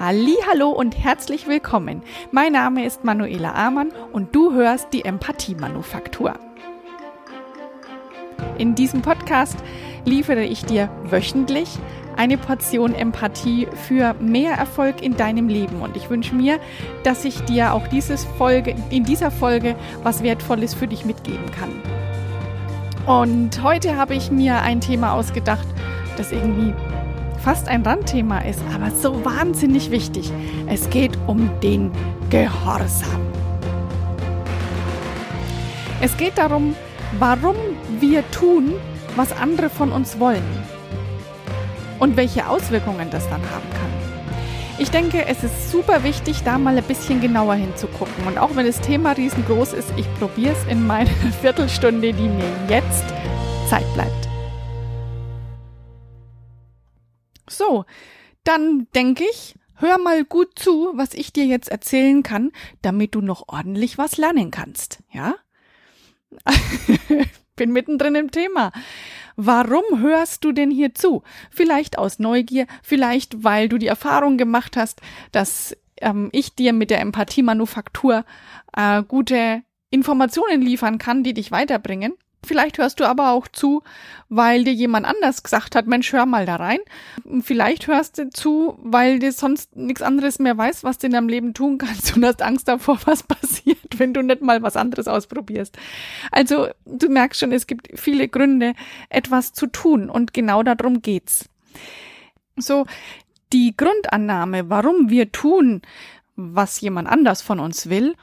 Hallo 0.00 0.70
und 0.70 0.98
herzlich 0.98 1.46
willkommen. 1.46 2.02
Mein 2.32 2.52
Name 2.52 2.84
ist 2.84 3.04
Manuela 3.04 3.54
Amann 3.54 3.92
und 4.12 4.34
du 4.34 4.52
hörst 4.52 4.92
die 4.92 5.04
Empathie 5.04 5.54
Manufaktur. 5.54 6.34
In 8.58 8.74
diesem 8.74 9.02
Podcast 9.02 9.56
liefere 10.04 10.42
ich 10.42 10.64
dir 10.64 10.90
wöchentlich 11.04 11.78
eine 12.16 12.36
Portion 12.38 12.92
Empathie 12.92 13.68
für 13.86 14.14
mehr 14.14 14.54
Erfolg 14.54 15.00
in 15.00 15.16
deinem 15.16 15.48
Leben 15.48 15.80
und 15.80 15.96
ich 15.96 16.10
wünsche 16.10 16.34
mir, 16.34 16.58
dass 17.04 17.24
ich 17.24 17.40
dir 17.42 17.72
auch 17.72 17.86
dieses 17.86 18.24
Folge 18.24 18.74
in 18.90 19.04
dieser 19.04 19.30
Folge 19.30 19.76
was 20.02 20.24
wertvolles 20.24 20.74
für 20.74 20.88
dich 20.88 21.04
mitgeben 21.04 21.46
kann. 21.52 21.70
Und 23.06 23.62
heute 23.62 23.96
habe 23.96 24.14
ich 24.14 24.30
mir 24.30 24.60
ein 24.62 24.80
Thema 24.80 25.12
ausgedacht, 25.12 25.66
das 26.16 26.32
irgendwie 26.32 26.72
fast 27.44 27.68
ein 27.68 27.82
Randthema 27.82 28.38
ist, 28.38 28.60
aber 28.74 28.90
so 28.90 29.22
wahnsinnig 29.22 29.90
wichtig. 29.90 30.32
Es 30.66 30.88
geht 30.88 31.12
um 31.26 31.50
den 31.62 31.92
Gehorsam. 32.30 33.20
Es 36.00 36.16
geht 36.16 36.38
darum, 36.38 36.74
warum 37.18 37.54
wir 38.00 38.28
tun, 38.30 38.72
was 39.14 39.30
andere 39.36 39.68
von 39.68 39.92
uns 39.92 40.18
wollen 40.18 40.42
und 41.98 42.16
welche 42.16 42.48
Auswirkungen 42.48 43.10
das 43.10 43.24
dann 43.28 43.42
haben 43.42 43.70
kann. 43.74 43.92
Ich 44.78 44.90
denke, 44.90 45.26
es 45.26 45.44
ist 45.44 45.70
super 45.70 46.02
wichtig, 46.02 46.42
da 46.44 46.56
mal 46.58 46.76
ein 46.76 46.84
bisschen 46.84 47.20
genauer 47.20 47.54
hinzugucken. 47.54 48.26
Und 48.26 48.38
auch 48.38 48.56
wenn 48.56 48.66
das 48.66 48.80
Thema 48.80 49.12
riesengroß 49.12 49.74
ist, 49.74 49.92
ich 49.96 50.06
probiere 50.18 50.54
es 50.54 50.72
in 50.72 50.86
meiner 50.86 51.10
Viertelstunde, 51.42 52.12
die 52.12 52.28
mir 52.28 52.50
jetzt 52.68 53.04
Zeit 53.68 53.84
bleibt. 53.94 54.23
So, 57.48 57.84
dann 58.44 58.86
denke 58.94 59.24
ich, 59.30 59.54
hör 59.76 59.98
mal 59.98 60.24
gut 60.24 60.58
zu, 60.58 60.92
was 60.94 61.14
ich 61.14 61.32
dir 61.32 61.46
jetzt 61.46 61.68
erzählen 61.68 62.22
kann, 62.22 62.52
damit 62.82 63.14
du 63.14 63.20
noch 63.20 63.48
ordentlich 63.48 63.98
was 63.98 64.16
lernen 64.16 64.50
kannst, 64.50 65.00
ja? 65.12 65.34
Bin 67.56 67.72
mittendrin 67.72 68.16
im 68.16 68.30
Thema. 68.32 68.72
Warum 69.36 70.00
hörst 70.00 70.44
du 70.44 70.52
denn 70.52 70.70
hier 70.70 70.94
zu? 70.94 71.22
Vielleicht 71.50 71.98
aus 71.98 72.18
Neugier, 72.18 72.66
vielleicht 72.82 73.44
weil 73.44 73.68
du 73.68 73.78
die 73.78 73.86
Erfahrung 73.86 74.38
gemacht 74.38 74.76
hast, 74.76 75.00
dass 75.30 75.76
ähm, 76.00 76.30
ich 76.32 76.54
dir 76.54 76.72
mit 76.72 76.90
der 76.90 77.00
Empathie-Manufaktur 77.00 78.24
äh, 78.76 79.02
gute 79.04 79.62
Informationen 79.90 80.60
liefern 80.62 80.98
kann, 80.98 81.22
die 81.22 81.34
dich 81.34 81.52
weiterbringen. 81.52 82.14
Vielleicht 82.46 82.78
hörst 82.78 83.00
du 83.00 83.04
aber 83.04 83.30
auch 83.30 83.48
zu, 83.48 83.82
weil 84.28 84.64
dir 84.64 84.72
jemand 84.72 85.06
anders 85.06 85.42
gesagt 85.42 85.76
hat, 85.76 85.86
Mensch, 85.86 86.12
hör 86.12 86.26
mal 86.26 86.46
da 86.46 86.56
rein. 86.56 86.78
Vielleicht 87.40 87.86
hörst 87.86 88.18
du 88.18 88.30
zu, 88.30 88.78
weil 88.82 89.18
du 89.18 89.30
sonst 89.32 89.76
nichts 89.76 90.02
anderes 90.02 90.38
mehr 90.38 90.56
weißt, 90.56 90.84
was 90.84 90.98
du 90.98 91.06
in 91.06 91.12
deinem 91.12 91.28
Leben 91.28 91.54
tun 91.54 91.78
kannst 91.78 92.16
und 92.16 92.24
hast 92.24 92.42
Angst 92.42 92.68
davor, 92.68 92.98
was 93.04 93.22
passiert, 93.24 93.98
wenn 93.98 94.14
du 94.14 94.22
nicht 94.22 94.42
mal 94.42 94.62
was 94.62 94.76
anderes 94.76 95.08
ausprobierst. 95.08 95.76
Also, 96.30 96.68
du 96.84 97.08
merkst 97.08 97.40
schon, 97.40 97.52
es 97.52 97.66
gibt 97.66 97.88
viele 97.98 98.28
Gründe, 98.28 98.74
etwas 99.08 99.52
zu 99.52 99.66
tun 99.66 100.10
und 100.10 100.34
genau 100.34 100.62
darum 100.62 101.02
geht's. 101.02 101.48
So, 102.56 102.86
die 103.52 103.76
Grundannahme, 103.76 104.70
warum 104.70 105.10
wir 105.10 105.32
tun, 105.32 105.82
was 106.36 106.80
jemand 106.80 107.08
anders 107.08 107.42
von 107.42 107.60
uns 107.60 107.88
will 107.88 108.14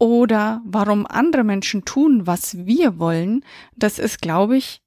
oder 0.00 0.62
warum 0.64 1.06
andere 1.06 1.44
Menschen 1.44 1.84
tun, 1.84 2.26
was 2.26 2.66
wir 2.66 2.98
wollen, 2.98 3.44
das 3.76 3.98
ist, 3.98 4.20
glaube 4.22 4.56
ich, 4.56 4.80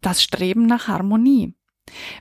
das 0.00 0.22
Streben 0.22 0.64
nach 0.66 0.86
Harmonie. 0.86 1.54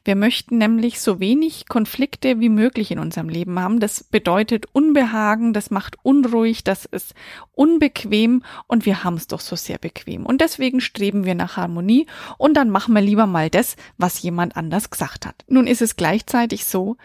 Wir 0.04 0.16
möchten 0.16 0.58
nämlich 0.58 1.00
so 1.00 1.20
wenig 1.20 1.68
Konflikte 1.68 2.40
wie 2.40 2.50
möglich 2.50 2.90
in 2.90 2.98
unserem 2.98 3.30
Leben 3.30 3.60
haben. 3.60 3.80
Das 3.80 4.04
bedeutet 4.04 4.66
Unbehagen, 4.72 5.54
das 5.54 5.70
macht 5.70 5.98
unruhig, 6.02 6.64
das 6.64 6.86
ist 6.86 7.14
unbequem 7.52 8.44
und 8.66 8.88
wir 8.88 9.04
haben 9.04 9.16
es 9.16 9.28
doch 9.28 9.42
so 9.42 9.56
sehr 9.56 9.78
bequem. 9.78 10.26
Und 10.26 10.42
deswegen 10.42 10.82
streben 10.82 11.24
wir 11.24 11.36
nach 11.36 11.56
Harmonie 11.58 12.08
und 12.40 12.56
dann 12.56 12.72
machen 12.72 12.96
wir 12.96 13.02
lieber 13.02 13.28
mal 13.28 13.52
das, 13.52 13.76
was 13.98 14.22
jemand 14.24 14.58
anders 14.58 14.90
gesagt 14.90 15.28
hat. 15.28 15.46
Nun 15.48 15.68
ist 15.68 15.84
es 15.84 15.98
gleichzeitig 15.98 16.66
so, 16.66 16.98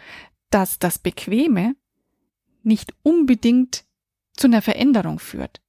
dass 0.49 0.79
das 0.79 0.99
Bequeme 0.99 1.75
nicht 2.63 2.95
unbedingt 3.03 3.85
zu 4.43 4.49
einer 4.49 4.61
Veränderung 4.61 5.21
führt. 5.21 5.61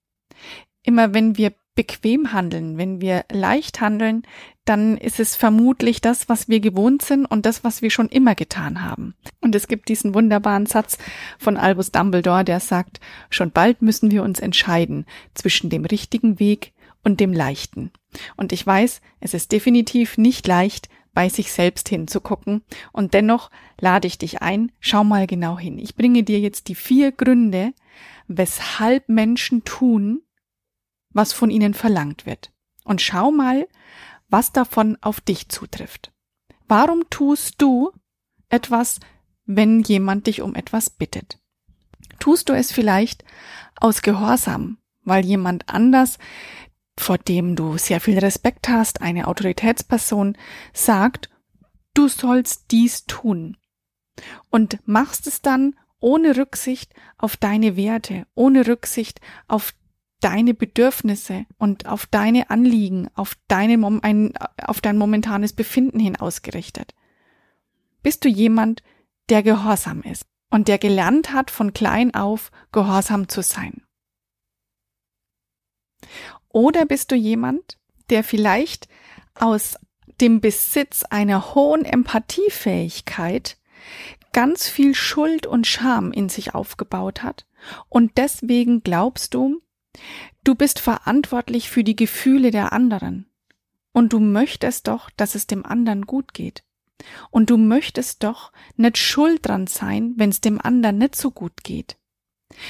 Immer 0.82 1.14
wenn 1.14 1.38
wir 1.38 1.54
bequem 1.76 2.34
handeln, 2.34 2.78
wenn 2.78 3.02
wir 3.02 3.26
leicht 3.32 3.82
handeln, 3.82 4.24
dann 4.66 4.98
ist 4.98 5.20
es 5.20 5.36
vermutlich 5.36 6.02
das, 6.02 6.28
was 6.28 6.48
wir 6.50 6.60
gewohnt 6.60 7.04
sind 7.04 7.26
und 7.26 7.46
das, 7.46 7.64
was 7.64 7.84
wir 7.84 7.92
schon 7.92 8.10
immer 8.10 8.34
getan 8.34 8.84
haben. 8.84 9.14
Und 9.42 9.54
es 9.54 9.68
gibt 9.68 9.90
diesen 9.90 10.16
wunderbaren 10.16 10.66
Satz 10.66 10.98
von 11.38 11.58
Albus 11.58 11.92
Dumbledore, 11.92 12.44
der 12.44 12.60
sagt, 12.60 13.00
schon 13.30 13.52
bald 13.52 13.82
müssen 13.84 14.10
wir 14.10 14.24
uns 14.24 14.40
entscheiden 14.40 15.06
zwischen 15.36 15.70
dem 15.70 15.86
richtigen 15.86 16.40
Weg 16.40 16.74
und 17.04 17.20
dem 17.20 17.32
leichten. 17.32 17.92
Und 18.38 18.52
ich 18.54 18.66
weiß, 18.66 19.02
es 19.20 19.34
ist 19.36 19.52
definitiv 19.52 20.18
nicht 20.18 20.48
leicht, 20.48 20.90
bei 21.14 21.30
sich 21.30 21.52
selbst 21.52 21.90
hinzugucken. 21.90 22.64
Und 22.92 23.14
dennoch 23.14 23.52
lade 23.80 24.08
ich 24.08 24.18
dich 24.18 24.42
ein, 24.42 24.72
schau 24.80 25.04
mal 25.04 25.28
genau 25.28 25.60
hin. 25.60 25.78
Ich 25.78 25.96
bringe 25.96 26.24
dir 26.24 26.40
jetzt 26.40 26.70
die 26.70 26.76
vier 26.76 27.12
Gründe, 27.12 27.74
weshalb 28.38 29.10
Menschen 29.10 29.64
tun, 29.64 30.22
was 31.10 31.34
von 31.34 31.50
ihnen 31.50 31.74
verlangt 31.74 32.26
wird. 32.26 32.52
Und 32.84 33.02
schau 33.02 33.32
mal, 33.32 33.68
was 34.30 34.52
davon 34.52 34.98
auf 35.02 35.22
dich 35.22 35.50
zutrifft. 35.50 36.12
Warum 36.68 37.10
tust 37.10 37.62
du 37.62 37.92
etwas, 38.50 39.00
wenn 39.46 39.82
jemand 39.82 40.28
dich 40.28 40.42
um 40.42 40.56
etwas 40.56 40.90
bittet? 40.90 41.40
Tust 42.20 42.50
du 42.50 42.54
es 42.54 42.72
vielleicht 42.72 43.24
aus 43.76 44.02
Gehorsam, 44.02 44.78
weil 45.04 45.26
jemand 45.26 45.70
anders, 45.70 46.18
vor 46.98 47.18
dem 47.18 47.56
du 47.56 47.78
sehr 47.78 48.00
viel 48.00 48.20
Respekt 48.20 48.70
hast, 48.70 49.02
eine 49.02 49.28
Autoritätsperson, 49.28 50.38
sagt, 50.74 51.30
du 51.94 52.08
sollst 52.08 52.72
dies 52.72 53.06
tun 53.06 53.58
und 54.50 54.80
machst 54.86 55.28
es 55.28 55.42
dann 55.42 55.76
ohne 56.04 56.36
Rücksicht 56.36 56.94
auf 57.18 57.38
deine 57.38 57.78
Werte, 57.78 58.28
ohne 58.36 58.68
Rücksicht 58.68 59.22
auf 59.48 59.74
deine 60.20 60.54
Bedürfnisse 60.54 61.46
und 61.58 61.86
auf 61.86 62.06
deine 62.06 62.50
Anliegen, 62.50 63.10
auf, 63.16 63.36
deine, 63.48 64.32
auf 64.64 64.82
dein 64.82 64.98
momentanes 64.98 65.54
Befinden 65.54 66.00
hin 66.00 66.18
ausgerichtet. 66.18 66.94
Bist 68.02 68.26
du 68.26 68.30
jemand, 68.30 68.84
der 69.30 69.44
gehorsam 69.44 70.02
ist 70.02 70.26
und 70.50 70.68
der 70.68 70.78
gelernt 70.78 71.32
hat, 71.32 71.50
von 71.50 71.74
klein 71.74 72.14
auf 72.14 72.52
gehorsam 72.74 73.30
zu 73.30 73.42
sein? 73.42 73.82
Oder 76.50 76.86
bist 76.86 77.12
du 77.12 77.16
jemand, 77.16 77.78
der 78.10 78.26
vielleicht 78.26 78.90
aus 79.36 79.78
dem 80.20 80.42
Besitz 80.42 81.04
einer 81.04 81.56
hohen 81.56 81.86
Empathiefähigkeit 81.86 83.58
ganz 84.34 84.68
viel 84.68 84.94
Schuld 84.94 85.48
und 85.48 85.66
Scham 85.68 86.12
in 86.12 86.30
sich 86.30 86.54
aufgebaut 86.54 87.24
hat 87.24 87.46
und 87.90 88.18
deswegen 88.18 88.84
glaubst 88.84 89.34
du, 89.34 89.62
du 90.44 90.56
bist 90.56 90.80
verantwortlich 90.80 91.70
für 91.70 91.84
die 91.84 91.96
Gefühle 91.96 92.52
der 92.52 92.74
anderen 92.74 93.30
und 93.94 94.12
du 94.12 94.20
möchtest 94.20 94.88
doch, 94.88 95.10
dass 95.12 95.36
es 95.36 95.48
dem 95.48 95.66
anderen 95.66 96.06
gut 96.06 96.34
geht. 96.34 96.64
Und 97.32 97.50
du 97.50 97.58
möchtest 97.58 98.24
doch 98.24 98.52
nicht 98.76 98.98
schuld 98.98 99.46
dran 99.46 99.68
sein, 99.68 100.14
wenn 100.18 100.30
es 100.30 100.42
dem 100.42 100.60
anderen 100.60 100.98
nicht 100.98 101.16
so 101.16 101.32
gut 101.32 101.64
geht. 101.64 101.98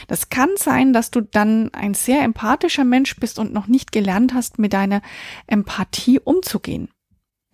Das 0.07 0.29
kann 0.29 0.49
sein, 0.55 0.93
dass 0.93 1.11
du 1.11 1.21
dann 1.21 1.73
ein 1.73 1.93
sehr 1.93 2.23
empathischer 2.23 2.83
Mensch 2.85 3.15
bist 3.17 3.37
und 3.37 3.53
noch 3.53 3.67
nicht 3.67 3.91
gelernt 3.91 4.33
hast, 4.33 4.59
mit 4.59 4.73
deiner 4.73 5.01
Empathie 5.45 6.19
umzugehen. 6.19 6.89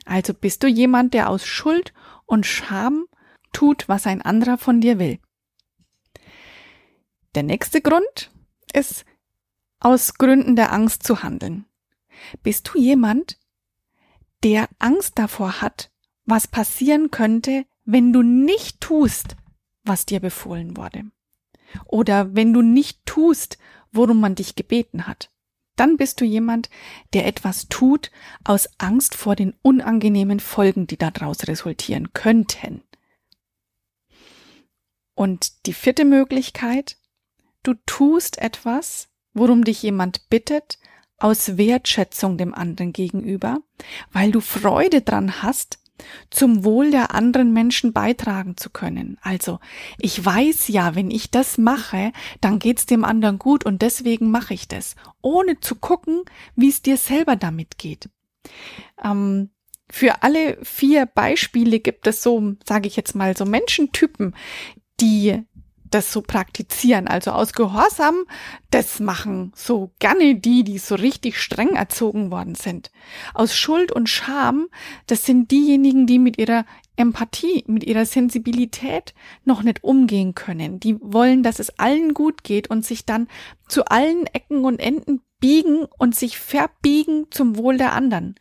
Also 0.06 0.34
bist 0.34 0.64
du 0.64 0.68
jemand, 0.68 1.14
der 1.14 1.30
aus 1.30 1.46
Schuld 1.46 1.94
und 2.26 2.46
Scham 2.46 3.06
tut, 3.52 3.88
was 3.88 4.08
ein 4.08 4.22
anderer 4.22 4.58
von 4.58 4.82
dir 4.82 5.00
will. 5.00 5.20
Der 7.36 7.44
nächste 7.44 7.82
Grund 7.82 8.32
ist, 8.74 9.06
aus 9.80 10.16
Gründen 10.16 10.56
der 10.56 10.74
Angst 10.74 11.04
zu 11.04 11.24
handeln. 11.24 11.66
Bist 12.44 12.70
du 12.74 12.80
jemand, 12.80 13.38
der 14.44 14.68
Angst 14.80 15.18
davor 15.18 15.62
hat, 15.62 15.92
was 16.26 16.48
passieren 16.48 17.12
könnte, 17.12 17.66
wenn 17.86 18.14
du 18.14 18.22
nicht 18.22 18.82
tust, 18.82 19.36
was 19.84 20.06
dir 20.06 20.20
befohlen 20.20 20.78
wurde? 20.78 21.06
Oder 21.86 22.36
wenn 22.36 22.54
du 22.54 22.62
nicht 22.62 23.06
tust, 23.06 23.58
worum 23.92 24.20
man 24.20 24.36
dich 24.36 24.56
gebeten 24.56 25.08
hat? 25.08 25.32
Dann 25.76 25.96
bist 25.98 26.20
du 26.20 26.26
jemand, 26.26 26.70
der 27.14 27.26
etwas 27.26 27.70
tut 27.70 28.12
aus 28.44 28.68
Angst 28.80 29.16
vor 29.16 29.36
den 29.36 29.54
unangenehmen 29.62 30.40
Folgen, 30.40 30.88
die 30.88 30.98
daraus 30.98 31.48
resultieren 31.48 32.12
könnten. 32.14 32.84
Und 35.20 35.66
die 35.66 35.74
vierte 35.74 36.06
Möglichkeit, 36.06 36.96
du 37.64 37.74
tust 37.86 38.38
etwas, 38.38 39.10
worum 39.34 39.66
dich 39.66 39.84
jemand 39.84 40.30
bittet, 40.30 40.80
aus 41.18 41.58
Wertschätzung 41.58 42.38
dem 42.38 42.54
anderen 42.54 42.94
gegenüber, 42.94 43.58
weil 44.14 44.32
du 44.32 44.40
Freude 44.40 45.02
dran 45.02 45.44
hast, 45.44 45.80
zum 46.30 46.64
Wohl 46.64 46.92
der 46.92 47.14
anderen 47.14 47.52
Menschen 47.52 47.92
beitragen 47.92 48.56
zu 48.56 48.70
können. 48.70 49.18
Also, 49.22 49.60
ich 49.98 50.24
weiß 50.24 50.70
ja, 50.70 50.96
wenn 50.96 51.12
ich 51.12 51.30
das 51.30 51.58
mache, 51.58 52.14
dann 52.40 52.58
geht's 52.58 52.86
dem 52.86 53.04
anderen 53.04 53.40
gut 53.40 53.66
und 53.66 53.82
deswegen 53.82 54.32
mache 54.32 54.54
ich 54.54 54.70
das, 54.70 54.96
ohne 55.22 55.60
zu 55.60 55.76
gucken, 55.76 56.22
wie 56.56 56.70
es 56.70 56.82
dir 56.82 56.96
selber 56.96 57.36
damit 57.36 57.78
geht. 57.78 58.10
Ähm, 59.04 59.50
für 59.92 60.22
alle 60.22 60.58
vier 60.64 61.08
Beispiele 61.08 61.80
gibt 61.80 62.06
es 62.06 62.22
so, 62.22 62.54
sage 62.66 62.88
ich 62.88 62.96
jetzt 62.96 63.16
mal, 63.16 63.36
so 63.36 63.44
Menschentypen, 63.46 64.36
die 65.02 65.44
das 65.90 66.12
so 66.12 66.22
praktizieren. 66.22 67.08
Also 67.08 67.32
aus 67.32 67.54
Gehorsam, 67.54 68.26
das 68.72 69.00
machen 69.00 69.52
so 69.56 69.92
gerne 70.00 70.36
die, 70.36 70.64
die 70.64 70.78
so 70.78 70.96
richtig 70.96 71.40
streng 71.40 71.70
erzogen 71.70 72.32
worden 72.32 72.56
sind. 72.56 72.92
Aus 73.34 73.56
Schuld 73.56 73.92
und 73.92 74.10
Scham, 74.10 74.68
das 75.08 75.26
sind 75.26 75.52
diejenigen, 75.52 76.06
die 76.06 76.20
mit 76.20 76.38
ihrer 76.38 76.66
Empathie, 76.96 77.64
mit 77.68 77.84
ihrer 77.86 78.06
Sensibilität 78.06 79.14
noch 79.46 79.64
nicht 79.64 79.84
umgehen 79.84 80.36
können. 80.36 80.80
Die 80.80 80.98
wollen, 81.02 81.44
dass 81.44 81.60
es 81.60 81.80
allen 81.80 82.14
gut 82.14 82.44
geht 82.44 82.70
und 82.70 82.86
sich 82.86 83.06
dann 83.06 83.28
zu 83.68 83.86
allen 83.86 84.28
Ecken 84.28 84.66
und 84.66 84.80
Enden 84.80 85.22
biegen 85.40 85.86
und 85.98 86.16
sich 86.16 86.38
verbiegen 86.38 87.28
zum 87.32 87.58
Wohl 87.58 87.78
der 87.78 87.94
anderen 87.94 88.36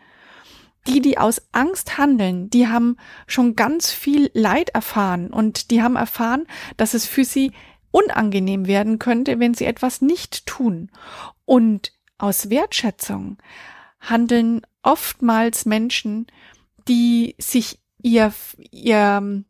die, 0.88 1.00
die 1.00 1.18
aus 1.18 1.42
Angst 1.52 1.98
handeln, 1.98 2.50
die 2.50 2.68
haben 2.68 2.96
schon 3.26 3.56
ganz 3.56 3.92
viel 3.92 4.30
Leid 4.34 4.70
erfahren 4.70 5.28
und 5.28 5.70
die 5.70 5.82
haben 5.82 5.96
erfahren, 5.96 6.46
dass 6.76 6.94
es 6.94 7.06
für 7.06 7.24
sie 7.24 7.52
unangenehm 7.90 8.66
werden 8.66 8.98
könnte, 8.98 9.38
wenn 9.38 9.54
sie 9.54 9.64
etwas 9.64 10.00
nicht 10.00 10.46
tun. 10.46 10.90
Und 11.44 11.92
aus 12.18 12.50
Wertschätzung 12.50 13.38
handeln 14.00 14.62
oftmals 14.82 15.66
Menschen, 15.66 16.26
die 16.88 17.34
sich 17.38 17.78
ihr, 18.02 18.32
ihr, 18.70 19.44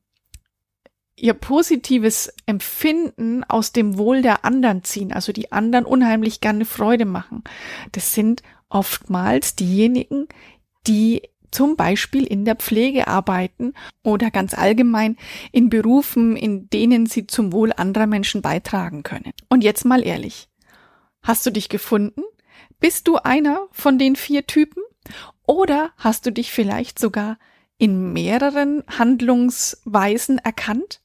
ihr 1.16 1.34
positives 1.34 2.32
Empfinden 2.46 3.44
aus 3.44 3.72
dem 3.72 3.98
Wohl 3.98 4.22
der 4.22 4.44
anderen 4.44 4.84
ziehen, 4.84 5.12
also 5.12 5.32
die 5.32 5.52
anderen 5.52 5.84
unheimlich 5.84 6.40
gerne 6.40 6.64
Freude 6.64 7.04
machen. 7.04 7.44
Das 7.92 8.14
sind 8.14 8.42
oftmals 8.68 9.54
diejenigen, 9.56 10.28
die 10.88 11.22
zum 11.50 11.76
Beispiel 11.76 12.24
in 12.24 12.44
der 12.44 12.56
Pflege 12.56 13.08
arbeiten 13.08 13.72
oder 14.02 14.30
ganz 14.30 14.54
allgemein 14.54 15.16
in 15.52 15.70
Berufen, 15.70 16.36
in 16.36 16.68
denen 16.70 17.06
sie 17.06 17.26
zum 17.26 17.52
Wohl 17.52 17.72
anderer 17.72 18.06
Menschen 18.06 18.42
beitragen 18.42 19.02
können. 19.02 19.32
Und 19.48 19.64
jetzt 19.64 19.84
mal 19.84 20.04
ehrlich. 20.04 20.48
Hast 21.22 21.46
du 21.46 21.50
dich 21.50 21.68
gefunden? 21.68 22.22
Bist 22.80 23.08
du 23.08 23.16
einer 23.16 23.66
von 23.72 23.98
den 23.98 24.16
vier 24.16 24.46
Typen? 24.46 24.82
Oder 25.46 25.92
hast 25.96 26.26
du 26.26 26.32
dich 26.32 26.52
vielleicht 26.52 26.98
sogar 26.98 27.38
in 27.78 28.12
mehreren 28.12 28.84
Handlungsweisen 28.98 30.38
erkannt? 30.38 31.00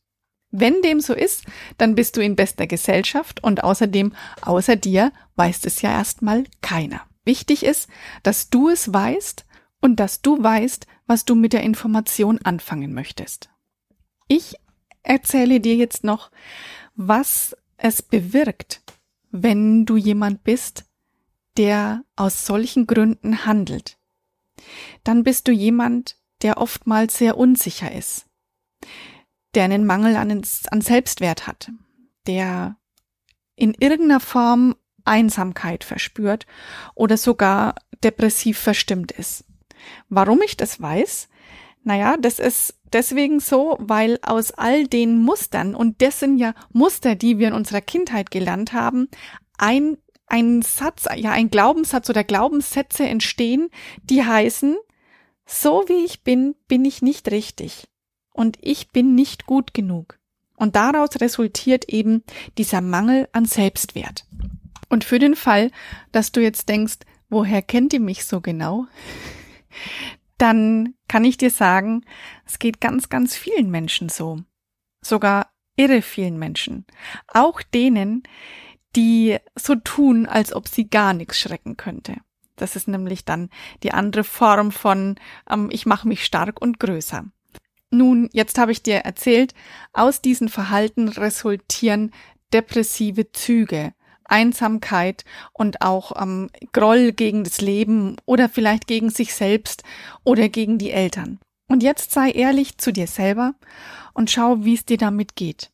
Wenn 0.51 0.81
dem 0.81 0.99
so 0.99 1.13
ist, 1.13 1.45
dann 1.77 1.95
bist 1.95 2.15
du 2.15 2.21
in 2.21 2.35
bester 2.35 2.67
Gesellschaft 2.67 3.43
und 3.43 3.63
außerdem 3.63 4.13
außer 4.41 4.75
dir 4.75 5.11
weiß 5.35 5.65
es 5.65 5.81
ja 5.81 5.91
erstmal 5.91 6.43
keiner. 6.61 7.01
Wichtig 7.25 7.65
ist, 7.65 7.89
dass 8.21 8.49
du 8.49 8.69
es 8.69 8.93
weißt 8.93 9.45
und 9.83 9.97
dass 9.97 10.21
du 10.21 10.41
weißt, 10.41 10.87
was 11.07 11.25
du 11.25 11.35
mit 11.35 11.51
der 11.51 11.61
Information 11.61 12.39
anfangen 12.39 12.93
möchtest. 12.93 13.49
Ich 14.29 14.55
erzähle 15.03 15.59
dir 15.59 15.75
jetzt 15.75 16.05
noch, 16.05 16.31
was 16.95 17.53
es 17.75 18.01
bewirkt, 18.01 18.81
wenn 19.29 19.85
du 19.85 19.97
jemand 19.97 20.45
bist, 20.45 20.85
der 21.57 22.05
aus 22.15 22.45
solchen 22.45 22.87
Gründen 22.87 23.45
handelt. 23.45 23.97
Dann 25.03 25.23
bist 25.23 25.49
du 25.49 25.51
jemand, 25.51 26.15
der 26.43 26.59
oftmals 26.59 27.17
sehr 27.17 27.37
unsicher 27.37 27.91
ist, 27.91 28.27
der 29.53 29.65
einen 29.65 29.85
Mangel 29.85 30.15
an, 30.15 30.31
an 30.31 30.81
Selbstwert 30.81 31.45
hat, 31.45 31.71
der 32.25 32.77
in 33.57 33.73
irgendeiner 33.73 34.21
Form 34.21 34.77
Einsamkeit 35.03 35.83
verspürt 35.83 36.45
oder 36.95 37.17
sogar 37.17 37.75
depressiv 38.01 38.57
verstimmt 38.57 39.11
ist. 39.11 39.43
Warum 40.09 40.41
ich 40.41 40.57
das 40.57 40.81
weiß? 40.81 41.29
Naja, 41.83 42.15
das 42.17 42.39
ist 42.39 42.75
deswegen 42.93 43.39
so, 43.39 43.77
weil 43.79 44.19
aus 44.21 44.51
all 44.51 44.87
den 44.87 45.19
Mustern, 45.19 45.75
und 45.75 46.01
das 46.01 46.19
sind 46.19 46.37
ja 46.37 46.53
Muster, 46.71 47.15
die 47.15 47.39
wir 47.39 47.49
in 47.49 47.53
unserer 47.53 47.81
Kindheit 47.81 48.31
gelernt 48.31 48.73
haben, 48.73 49.09
ein, 49.57 49.97
ein 50.27 50.61
Satz, 50.61 51.05
ja, 51.15 51.31
ein 51.31 51.49
Glaubenssatz 51.49 52.09
oder 52.09 52.23
Glaubenssätze 52.23 53.05
entstehen, 53.05 53.69
die 54.03 54.23
heißen, 54.23 54.77
so 55.45 55.83
wie 55.87 56.05
ich 56.05 56.23
bin, 56.23 56.55
bin 56.67 56.85
ich 56.85 57.01
nicht 57.01 57.29
richtig. 57.31 57.87
Und 58.31 58.57
ich 58.61 58.91
bin 58.91 59.13
nicht 59.13 59.45
gut 59.45 59.73
genug. 59.73 60.17
Und 60.55 60.75
daraus 60.75 61.09
resultiert 61.19 61.89
eben 61.89 62.23
dieser 62.57 62.81
Mangel 62.81 63.27
an 63.33 63.45
Selbstwert. 63.45 64.25
Und 64.89 65.03
für 65.03 65.19
den 65.19 65.35
Fall, 65.35 65.71
dass 66.11 66.31
du 66.31 66.41
jetzt 66.41 66.69
denkst, 66.69 66.99
woher 67.29 67.61
kennt 67.61 67.93
ihr 67.93 67.99
mich 67.99 68.25
so 68.25 68.41
genau? 68.41 68.85
Dann 70.37 70.95
kann 71.07 71.25
ich 71.25 71.37
dir 71.37 71.49
sagen, 71.49 72.05
es 72.45 72.59
geht 72.59 72.81
ganz, 72.81 73.09
ganz 73.09 73.35
vielen 73.35 73.71
Menschen 73.71 74.09
so. 74.09 74.39
Sogar 75.01 75.51
irre 75.75 76.01
vielen 76.01 76.37
Menschen. 76.37 76.85
Auch 77.27 77.61
denen, 77.61 78.23
die 78.95 79.37
so 79.55 79.75
tun, 79.75 80.25
als 80.25 80.53
ob 80.53 80.67
sie 80.67 80.89
gar 80.89 81.13
nichts 81.13 81.39
schrecken 81.39 81.77
könnte. 81.77 82.17
Das 82.55 82.75
ist 82.75 82.87
nämlich 82.87 83.25
dann 83.25 83.49
die 83.81 83.91
andere 83.91 84.23
Form 84.23 84.71
von 84.71 85.15
ähm, 85.49 85.69
ich 85.71 85.85
mache 85.85 86.07
mich 86.07 86.23
stark 86.23 86.61
und 86.61 86.79
größer. 86.79 87.25
Nun, 87.89 88.29
jetzt 88.33 88.57
habe 88.57 88.71
ich 88.71 88.83
dir 88.83 88.97
erzählt, 88.97 89.53
aus 89.91 90.21
diesen 90.21 90.49
Verhalten 90.49 91.09
resultieren 91.09 92.11
depressive 92.53 93.31
Züge, 93.31 93.93
Einsamkeit 94.33 95.25
und 95.53 95.81
auch 95.81 96.19
ähm, 96.19 96.49
Groll 96.71 97.11
gegen 97.11 97.43
das 97.43 97.61
Leben 97.61 98.17
oder 98.25 98.49
vielleicht 98.49 98.87
gegen 98.87 99.11
sich 99.11 99.35
selbst 99.35 99.83
oder 100.23 100.49
gegen 100.49 100.79
die 100.79 100.91
Eltern. 100.91 101.39
Und 101.69 101.83
jetzt 101.83 102.11
sei 102.11 102.31
ehrlich 102.31 102.79
zu 102.79 102.91
dir 102.91 103.07
selber 103.07 103.53
und 104.13 104.31
schau, 104.31 104.65
wie 104.65 104.73
es 104.73 104.85
dir 104.85 104.97
damit 104.97 105.35
geht. 105.35 105.71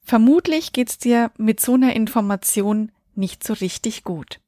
Vermutlich 0.00 0.72
geht's 0.72 0.98
dir 0.98 1.32
mit 1.36 1.60
so 1.60 1.74
einer 1.74 1.94
Information 1.94 2.92
nicht 3.14 3.44
so 3.44 3.52
richtig 3.52 4.04
gut. 4.04 4.40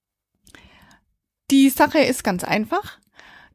Die 1.51 1.69
Sache 1.69 1.99
ist 1.99 2.23
ganz 2.25 2.45
einfach. 2.45 2.99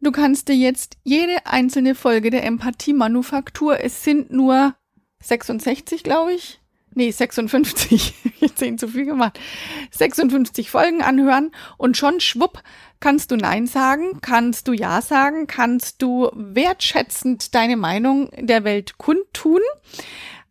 Du 0.02 0.12
kannst 0.12 0.50
dir 0.50 0.56
jetzt 0.56 0.98
jede 1.04 1.46
einzelne 1.46 1.96
Folge 1.96 2.30
der 2.30 2.44
Empathie-Manufaktur, 2.44 3.80
es 3.80 4.04
sind 4.04 4.32
nur 4.32 4.76
66, 5.24 6.04
glaube 6.04 6.34
ich, 6.34 6.62
nee, 6.98 7.12
56, 7.12 8.14
jetzt 8.40 8.58
sehen 8.58 8.78
zu 8.78 8.90
viel 8.90 9.06
gemacht, 9.06 9.40
56 9.92 10.70
Folgen 10.70 11.02
anhören 11.02 11.52
und 11.78 11.96
schon 11.96 12.20
schwupp 12.20 12.62
kannst 13.00 13.32
du 13.32 13.38
Nein 13.38 13.68
sagen, 13.68 14.20
kannst 14.22 14.68
du 14.68 14.74
Ja 14.74 15.02
sagen, 15.02 15.48
kannst 15.48 16.02
du 16.02 16.30
wertschätzend 16.34 17.56
deine 17.56 17.78
Meinung 17.78 18.30
der 18.36 18.64
Welt 18.64 18.98
kundtun. 18.98 19.62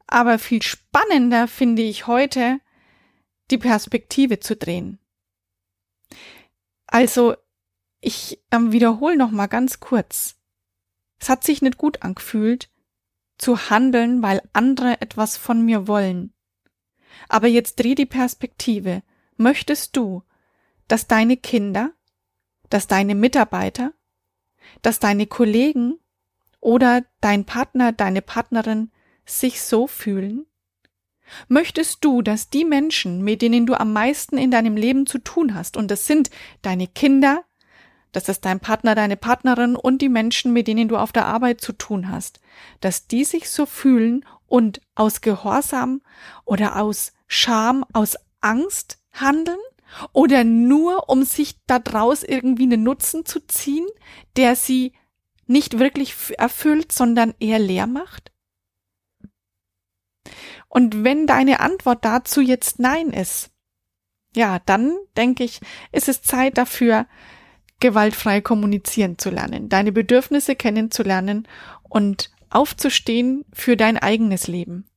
Aber 0.06 0.38
viel 0.38 0.62
spannender 0.62 1.48
finde 1.48 1.82
ich 1.82 2.06
heute, 2.06 2.60
die 3.50 3.58
Perspektive 3.58 4.38
zu 4.38 4.54
drehen. 4.54 5.00
Also, 6.86 7.34
ich 8.00 8.40
ähm, 8.52 8.70
wiederhole 8.70 9.16
noch 9.16 9.32
mal 9.32 9.48
ganz 9.48 9.80
kurz. 9.80 10.36
Es 11.18 11.28
hat 11.28 11.42
sich 11.42 11.62
nicht 11.62 11.76
gut 11.76 12.02
angefühlt, 12.02 12.70
zu 13.38 13.68
handeln, 13.70 14.22
weil 14.22 14.42
andere 14.52 15.00
etwas 15.00 15.36
von 15.36 15.64
mir 15.64 15.88
wollen. 15.88 16.32
Aber 17.28 17.46
jetzt 17.48 17.76
dreh 17.76 17.94
die 17.94 18.06
Perspektive. 18.06 19.02
Möchtest 19.36 19.96
du, 19.96 20.22
dass 20.88 21.06
deine 21.06 21.36
Kinder, 21.36 21.92
dass 22.70 22.86
deine 22.86 23.14
Mitarbeiter, 23.14 23.92
dass 24.82 24.98
deine 24.98 25.26
Kollegen 25.26 25.98
oder 26.60 27.04
dein 27.20 27.44
Partner, 27.44 27.92
deine 27.92 28.22
Partnerin 28.22 28.90
sich 29.24 29.62
so 29.62 29.86
fühlen? 29.86 30.46
Möchtest 31.48 32.04
du, 32.04 32.22
dass 32.22 32.50
die 32.50 32.64
Menschen, 32.64 33.22
mit 33.22 33.42
denen 33.42 33.66
du 33.66 33.74
am 33.74 33.92
meisten 33.92 34.38
in 34.38 34.50
deinem 34.50 34.76
Leben 34.76 35.06
zu 35.06 35.18
tun 35.18 35.54
hast, 35.54 35.76
und 35.76 35.90
das 35.90 36.06
sind 36.06 36.30
deine 36.62 36.86
Kinder, 36.86 37.44
das 38.12 38.28
ist 38.28 38.44
dein 38.44 38.60
Partner, 38.60 38.94
deine 38.94 39.16
Partnerin 39.16 39.76
und 39.76 40.00
die 40.00 40.08
Menschen, 40.08 40.52
mit 40.52 40.68
denen 40.68 40.88
du 40.88 40.96
auf 40.96 41.12
der 41.12 41.26
Arbeit 41.26 41.60
zu 41.60 41.72
tun 41.72 42.10
hast, 42.10 42.40
dass 42.80 43.08
die 43.08 43.24
sich 43.24 43.50
so 43.50 43.66
fühlen 43.66 44.24
und 44.46 44.80
aus 44.94 45.20
Gehorsam 45.20 46.02
oder 46.44 46.76
aus 46.76 47.12
Scham, 47.26 47.84
aus 47.92 48.16
Angst 48.40 48.98
handeln? 49.12 49.58
Oder 50.12 50.44
nur, 50.44 51.08
um 51.08 51.22
sich 51.22 51.56
daraus 51.66 52.22
irgendwie 52.22 52.64
einen 52.64 52.82
Nutzen 52.82 53.24
zu 53.24 53.40
ziehen, 53.46 53.86
der 54.36 54.56
sie 54.56 54.92
nicht 55.46 55.78
wirklich 55.78 56.14
erfüllt, 56.38 56.90
sondern 56.90 57.34
eher 57.38 57.60
leer 57.60 57.86
macht? 57.86 58.32
Und 60.68 61.04
wenn 61.04 61.26
deine 61.26 61.60
Antwort 61.60 62.04
dazu 62.04 62.40
jetzt 62.40 62.78
Nein 62.78 63.10
ist, 63.10 63.50
ja, 64.34 64.58
dann 64.66 64.94
denke 65.16 65.44
ich, 65.44 65.60
ist 65.92 66.08
es 66.08 66.20
Zeit 66.20 66.58
dafür, 66.58 67.06
gewaltfrei 67.80 68.40
kommunizieren 68.40 69.18
zu 69.18 69.30
lernen, 69.30 69.68
deine 69.68 69.92
Bedürfnisse 69.92 70.56
kennenzulernen 70.56 71.46
und 71.82 72.30
aufzustehen 72.56 73.44
für 73.52 73.76
dein 73.76 73.98
eigenes 73.98 74.48
Leben, 74.48 74.88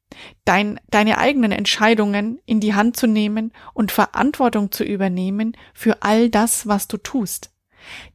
dein, 0.46 0.80
deine 0.90 1.18
eigenen 1.18 1.52
Entscheidungen 1.52 2.40
in 2.46 2.62
die 2.62 2.74
Hand 2.74 2.96
zu 2.96 3.06
nehmen 3.06 3.52
und 3.74 3.92
Verantwortung 3.92 4.72
zu 4.72 4.86
übernehmen 4.86 5.58
für 5.74 6.02
all 6.02 6.30
das, 6.30 6.68
was 6.68 6.88
du 6.88 6.98
tust. 6.98 7.52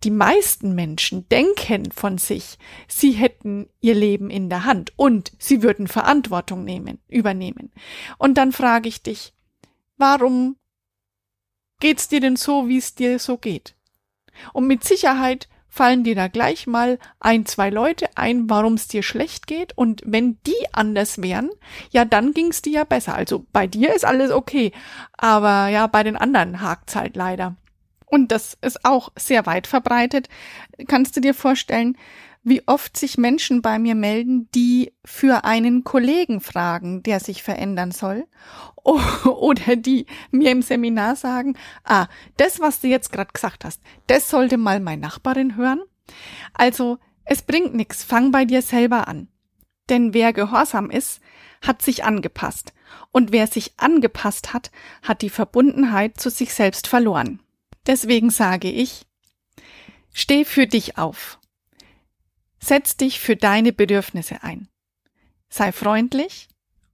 Die 0.03 0.11
meisten 0.11 0.75
Menschen 0.75 1.29
denken 1.29 1.91
von 1.91 2.17
sich, 2.19 2.59
sie 2.89 3.13
hätten 3.13 3.69
ihr 3.81 3.95
Leben 3.95 4.31
in 4.31 4.49
der 4.49 4.65
Hand 4.65 4.93
und 4.97 5.33
sie 5.39 5.63
würden 5.63 5.89
Verantwortung 5.89 6.65
nehmen, 6.65 6.99
übernehmen. 7.09 7.71
Und 8.19 8.35
dann 8.35 8.53
frage 8.53 8.89
ich 8.89 9.03
dich, 9.03 9.35
warum 9.97 10.57
geht's 11.81 12.09
dir 12.09 12.21
denn 12.21 12.37
so, 12.37 12.69
wie 12.69 12.79
es 12.79 12.95
dir 12.95 13.19
so 13.19 13.37
geht? 13.37 13.75
Und 14.53 14.67
mit 14.67 14.85
Sicherheit 14.85 15.49
fallen 15.75 16.05
dir 16.05 16.15
da 16.15 16.29
gleich 16.29 16.69
mal 16.69 17.01
ein, 17.19 17.47
zwei 17.47 17.69
Leute 17.69 18.07
ein, 18.15 18.49
warum 18.49 18.75
es 18.75 18.87
dir 18.87 19.03
schlecht 19.03 19.49
geht. 19.49 19.77
Und 19.77 20.03
wenn 20.07 20.39
die 20.47 20.67
anders 20.73 21.21
wären, 21.21 21.51
ja, 21.91 22.05
dann 22.05 22.33
ging's 22.33 22.63
dir 22.63 22.73
ja 22.73 22.85
besser. 22.85 23.17
Also 23.17 23.45
bei 23.53 23.67
dir 23.67 23.93
ist 23.93 24.05
alles 24.05 24.31
okay. 24.31 24.71
Aber 25.19 25.67
ja, 25.67 25.89
bei 25.89 26.05
den 26.05 26.17
anderen 26.17 26.61
hakt's 26.61 26.95
halt 26.95 27.17
leider. 27.17 27.57
Und 28.07 28.33
das 28.33 28.57
ist 28.61 28.85
auch 28.85 29.11
sehr 29.17 29.47
weit 29.47 29.67
verbreitet. 29.67 30.29
Kannst 30.87 31.17
du 31.17 31.21
dir 31.21 31.35
vorstellen, 31.35 31.97
wie 32.45 32.63
oft 32.69 32.97
sich 32.97 33.17
Menschen 33.17 33.63
bei 33.63 33.79
mir 33.79 33.95
melden, 33.95 34.49
die 34.55 34.93
für 35.05 35.45
einen 35.45 35.83
Kollegen 35.83 36.41
fragen, 36.41 37.03
der 37.03 37.19
sich 37.19 37.43
verändern 37.43 37.91
soll, 37.91 38.27
oder 38.85 39.77
die 39.77 40.07
mir 40.31 40.51
im 40.51 40.61
Seminar 40.61 41.17
sagen, 41.17 41.57
ah, 41.85 42.07
das, 42.37 42.61
was 42.61 42.81
du 42.81 42.89
jetzt 42.89 43.11
gerade 43.11 43.33
gesagt 43.33 43.65
hast, 43.65 43.81
das 44.07 44.29
sollte 44.29 44.59
mal 44.59 44.79
meine 44.79 45.01
Nachbarin 45.01 45.57
hören. 45.57 45.81
Also, 46.53 46.99
es 47.25 47.41
bringt 47.41 47.75
nichts, 47.75 48.05
fang 48.05 48.31
bei 48.31 48.45
dir 48.45 48.61
selber 48.61 49.09
an. 49.09 49.29
Denn 49.89 50.13
wer 50.13 50.35
gehorsam 50.35 50.91
ist, 50.91 51.21
hat 51.63 51.81
sich 51.81 52.05
angepasst. 52.05 52.75
Und 53.11 53.33
wer 53.33 53.47
sich 53.47 53.73
angepasst 53.79 54.53
hat, 54.53 54.71
hat 55.03 55.23
die 55.23 55.31
Verbundenheit 55.31 56.21
zu 56.21 56.29
sich 56.29 56.53
selbst 56.53 56.87
verloren. 56.87 57.41
Deswegen 57.87 58.31
sage 58.31 58.71
ich, 58.71 59.07
steh 60.13 60.45
für 60.45 60.67
dich 60.67 60.97
auf. 60.99 61.39
Setz 62.59 62.97
dich 62.97 63.21
für 63.21 63.37
deine 63.37 63.73
Bedürfnisse 63.73 64.43
ein. 64.43 64.69
Sei 65.49 65.71
freundlich 65.71 66.49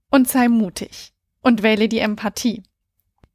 und 0.09 0.27
sei 0.27 0.49
mutig 0.49 1.13
und 1.41 1.63
wähle 1.63 1.87
die 1.87 1.99
Empathie. 1.99 2.63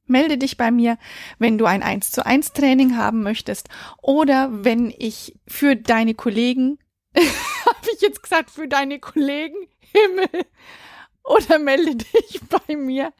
Melde 0.05 0.37
dich 0.37 0.55
bei 0.55 0.71
mir, 0.71 0.97
wenn 1.37 1.57
du 1.57 1.65
ein 1.65 1.83
1 1.83 2.11
zu 2.11 2.25
1 2.25 2.53
Training 2.53 2.95
haben 2.95 3.23
möchtest 3.23 3.67
oder 4.01 4.49
wenn 4.63 4.93
ich 4.97 5.37
für 5.47 5.75
deine 5.75 6.13
Kollegen, 6.13 6.79
habe 7.15 7.87
ich 7.93 8.01
jetzt 8.01 8.23
gesagt, 8.23 8.51
für 8.51 8.67
deine 8.67 8.99
Kollegen, 8.99 9.57
Himmel, 9.79 10.45
oder 11.23 11.59
melde 11.59 11.95
dich 11.95 12.39
bei 12.47 12.75
mir, 12.77 13.11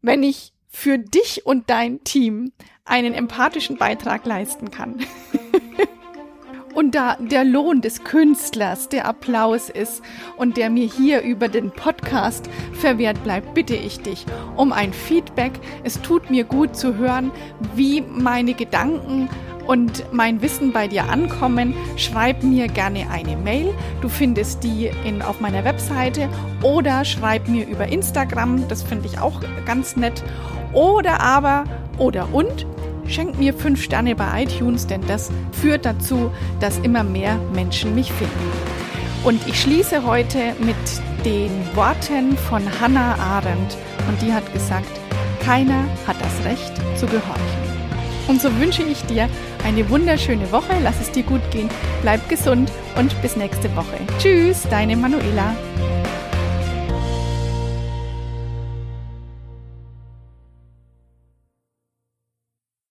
wenn 0.00 0.22
ich 0.22 0.52
für 0.72 0.98
dich 0.98 1.46
und 1.46 1.70
dein 1.70 2.02
Team 2.04 2.52
einen 2.84 3.14
empathischen 3.14 3.76
Beitrag 3.76 4.26
leisten 4.26 4.70
kann. 4.70 5.00
Und 6.74 6.94
da 6.94 7.16
der 7.16 7.44
Lohn 7.44 7.82
des 7.82 8.02
Künstlers 8.02 8.88
der 8.88 9.06
Applaus 9.06 9.68
ist 9.68 10.02
und 10.38 10.56
der 10.56 10.70
mir 10.70 10.86
hier 10.86 11.20
über 11.20 11.48
den 11.48 11.70
Podcast 11.70 12.48
verwehrt 12.72 13.22
bleibt, 13.24 13.52
bitte 13.52 13.74
ich 13.74 14.00
dich 14.00 14.24
um 14.56 14.72
ein 14.72 14.94
Feedback. 14.94 15.52
Es 15.84 16.00
tut 16.00 16.30
mir 16.30 16.44
gut 16.44 16.74
zu 16.74 16.96
hören, 16.96 17.30
wie 17.74 18.00
meine 18.00 18.54
Gedanken 18.54 19.28
und 19.66 20.10
mein 20.12 20.40
Wissen 20.42 20.72
bei 20.72 20.88
dir 20.88 21.10
ankommen. 21.10 21.74
Schreib 21.96 22.42
mir 22.42 22.68
gerne 22.68 23.10
eine 23.10 23.36
Mail. 23.36 23.74
Du 24.00 24.08
findest 24.08 24.64
die 24.64 24.90
in, 25.04 25.22
auf 25.22 25.40
meiner 25.40 25.64
Webseite 25.64 26.28
oder 26.62 27.04
schreib 27.04 27.48
mir 27.48 27.66
über 27.66 27.86
Instagram. 27.86 28.66
Das 28.68 28.82
finde 28.82 29.06
ich 29.06 29.18
auch 29.18 29.40
ganz 29.66 29.96
nett. 29.96 30.24
Oder 30.72 31.20
aber, 31.20 31.64
oder 31.98 32.32
und, 32.32 32.66
Schenkt 33.08 33.38
mir 33.38 33.52
fünf 33.52 33.82
Sterne 33.82 34.14
bei 34.14 34.44
iTunes, 34.44 34.86
denn 34.86 35.02
das 35.06 35.30
führt 35.60 35.84
dazu, 35.84 36.30
dass 36.60 36.78
immer 36.78 37.02
mehr 37.02 37.36
Menschen 37.52 37.94
mich 37.94 38.12
finden. 38.12 38.50
Und 39.24 39.46
ich 39.46 39.60
schließe 39.60 40.04
heute 40.06 40.54
mit 40.60 40.76
den 41.24 41.50
Worten 41.74 42.36
von 42.36 42.62
Hannah 42.80 43.14
Arendt 43.16 43.76
und 44.08 44.20
die 44.22 44.32
hat 44.32 44.50
gesagt, 44.52 44.88
keiner 45.44 45.84
hat 46.06 46.16
das 46.20 46.44
Recht 46.44 46.72
zu 46.98 47.06
gehorchen. 47.06 47.62
Und 48.28 48.40
so 48.40 48.48
wünsche 48.58 48.82
ich 48.82 49.02
dir 49.02 49.28
eine 49.64 49.88
wunderschöne 49.90 50.50
Woche, 50.50 50.72
lass 50.82 51.00
es 51.00 51.10
dir 51.10 51.24
gut 51.24 51.42
gehen, 51.50 51.68
bleib 52.02 52.28
gesund 52.28 52.70
und 52.96 53.20
bis 53.20 53.36
nächste 53.36 53.74
Woche. 53.76 53.98
Tschüss, 54.18 54.62
deine 54.70 54.96
Manuela. 54.96 55.54